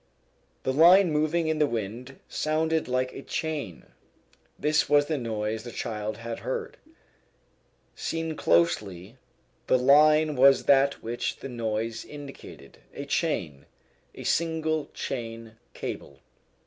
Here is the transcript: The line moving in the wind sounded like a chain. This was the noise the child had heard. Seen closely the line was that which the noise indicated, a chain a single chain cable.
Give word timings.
The 0.63 0.73
line 0.73 1.11
moving 1.11 1.45
in 1.47 1.59
the 1.59 1.67
wind 1.67 2.17
sounded 2.27 2.87
like 2.87 3.13
a 3.13 3.21
chain. 3.21 3.85
This 4.57 4.89
was 4.89 5.05
the 5.05 5.15
noise 5.19 5.61
the 5.61 5.71
child 5.71 6.17
had 6.17 6.39
heard. 6.39 6.77
Seen 7.95 8.35
closely 8.35 9.17
the 9.67 9.77
line 9.77 10.35
was 10.35 10.63
that 10.63 11.03
which 11.03 11.35
the 11.37 11.49
noise 11.49 12.03
indicated, 12.03 12.79
a 12.95 13.05
chain 13.05 13.67
a 14.15 14.23
single 14.23 14.89
chain 14.95 15.57
cable. 15.75 16.17